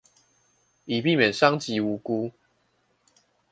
[0.85, 2.31] 以避免傷及無辜